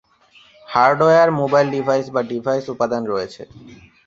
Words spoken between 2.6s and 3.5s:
উপাদান রয়েছে।